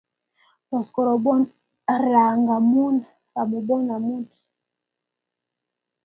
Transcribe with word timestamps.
Tos 0.67 0.87
korobon 0.93 1.41
raa 2.05 2.31
ngamun 2.41 2.95
marobon 3.33 3.83
amut 3.95 4.27